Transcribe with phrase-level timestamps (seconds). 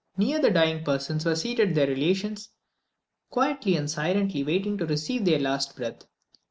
[0.17, 2.49] Near the dying persons were seated their relations,
[3.29, 6.07] quietly and silently waiting to receive their last breath.